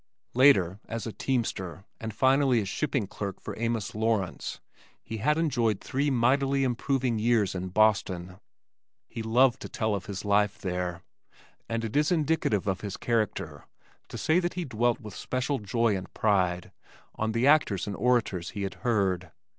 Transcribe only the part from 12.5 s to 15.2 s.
of his character to say that he dwelt with